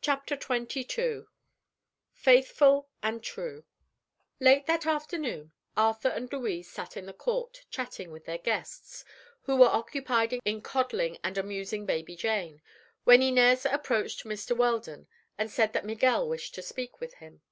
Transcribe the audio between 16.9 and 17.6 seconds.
with him.